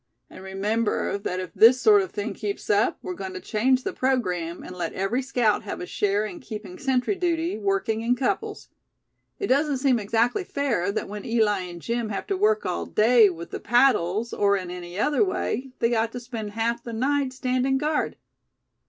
And 0.31 0.43
remember, 0.43 1.19
that 1.19 1.39
if 1.39 1.53
this 1.53 1.79
sort 1.79 2.01
of 2.01 2.09
thing 2.11 2.33
keeps 2.33 2.71
up, 2.71 2.97
we're 3.03 3.13
going 3.13 3.35
to 3.35 3.39
change 3.39 3.83
the 3.83 3.93
programme, 3.93 4.63
and 4.63 4.75
let 4.75 4.93
every 4.93 5.21
scout 5.21 5.61
have 5.61 5.79
a 5.79 5.85
share 5.85 6.25
in 6.25 6.39
keeping 6.39 6.79
sentry 6.79 7.13
duty, 7.13 7.55
working 7.59 8.01
in 8.01 8.15
couples. 8.15 8.69
It 9.37 9.45
doesn't 9.45 9.77
seem 9.77 9.99
exactly 9.99 10.43
fair 10.43 10.91
that 10.91 11.07
when 11.07 11.23
Eli 11.23 11.59
and 11.59 11.83
Jim 11.83 12.09
have 12.09 12.25
to 12.25 12.35
work 12.35 12.65
all 12.65 12.87
day 12.87 13.29
with 13.29 13.51
the 13.51 13.59
paddles, 13.59 14.33
or 14.33 14.57
in 14.57 14.71
any 14.71 14.97
other 14.97 15.23
way, 15.23 15.69
they 15.77 15.93
ought 15.93 16.13
to 16.13 16.19
spend 16.19 16.53
half 16.53 16.81
the 16.81 16.93
night 16.93 17.31
standing 17.31 17.77
guard. 17.77 18.15